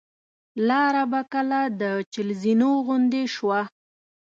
[0.67, 3.61] لاره به کله د چهل زینو غوندې شوه.